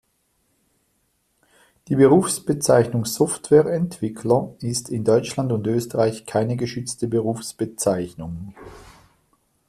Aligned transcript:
Die 1.87 1.95
Berufsbezeichnung 1.95 3.05
"Softwareentwickler" 3.05 4.55
ist 4.57 4.89
in 4.89 5.03
Deutschland 5.03 5.51
und 5.51 5.67
Österreich 5.67 6.25
keine 6.25 6.57
geschützte 6.57 7.07
Berufsbezeichnung. 7.07 8.55